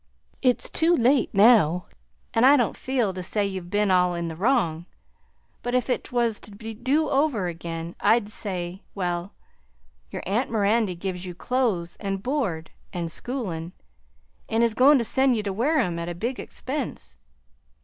It's 0.41 0.67
too 0.67 0.95
late 0.95 1.31
now, 1.31 1.85
an' 2.33 2.43
I 2.43 2.57
don't 2.57 2.75
feel 2.75 3.13
to 3.13 3.21
say 3.21 3.45
you've 3.45 3.69
ben 3.69 3.91
all 3.91 4.15
in 4.15 4.29
the 4.29 4.35
wrong; 4.35 4.87
but 5.61 5.75
if 5.75 5.85
't 5.89 6.09
was 6.11 6.39
to 6.39 6.49
do 6.49 7.07
over 7.11 7.45
again, 7.45 7.95
I'd 7.99 8.27
say, 8.27 8.81
well, 8.95 9.35
your 10.09 10.23
aunt 10.25 10.49
Mirandy 10.49 10.95
gives 10.95 11.23
you 11.27 11.35
clothes 11.35 11.97
and 11.97 12.23
board 12.23 12.71
and 12.91 13.11
schoolin' 13.11 13.73
and 14.49 14.63
is 14.63 14.73
goin' 14.73 14.97
to 14.97 15.05
send 15.05 15.35
you 15.35 15.43
to 15.43 15.53
Wareham 15.53 15.99
at 15.99 16.09
a 16.09 16.15
big 16.15 16.39
expense. 16.39 17.17